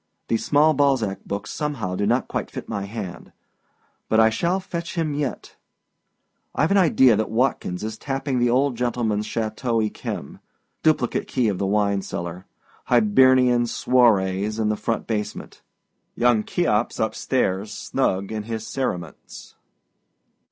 [0.29, 3.31] These small Balzac books somehow do not quite fit my hand;
[4.09, 5.57] but I shall fetch him yet.
[6.57, 10.39] Iâve an idea that Watkins is tapping the old gentlemanâs Chateau Yquem.
[10.81, 12.47] Duplicate key of the wine cellar.
[12.85, 15.61] Hibernian swarries in the front basement.
[16.15, 19.53] Young Cheops up stairs, snug in his cerements.